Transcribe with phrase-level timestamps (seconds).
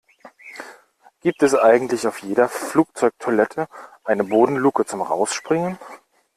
[1.21, 3.67] Gibt es eigentlich auf jeder Flugzeugtoilette
[4.03, 5.77] eine Bodenluke zum Rausspringen?